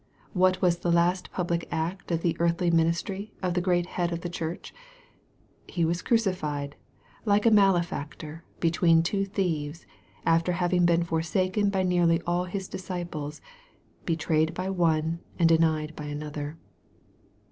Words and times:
What 0.33 0.63
was 0.63 0.79
the 0.79 0.91
last 0.91 1.31
public 1.31 1.67
act 1.69 2.09
of 2.09 2.23
the 2.23 2.35
earthly 2.39 2.71
ministry 2.71 3.33
of 3.43 3.53
the 3.53 3.61
great 3.61 3.85
Head 3.85 4.11
of 4.11 4.21
the 4.21 4.31
Church? 4.31 4.73
He 5.67 5.85
was 5.85 6.01
crucified, 6.01 6.75
like 7.23 7.45
a 7.45 7.51
malefactor, 7.51 8.43
between 8.59 9.03
two 9.03 9.25
thieves, 9.25 9.85
after 10.25 10.53
having 10.53 10.87
been 10.87 11.03
forsaken 11.03 11.69
by 11.69 11.83
nearly 11.83 12.19
all 12.25 12.45
His 12.45 12.67
disciples, 12.67 13.41
betrayed 14.03 14.55
by 14.55 14.71
one, 14.71 15.19
and 15.37 15.47
denied 15.47 15.95
by 15.95 16.05
another. 16.05 16.57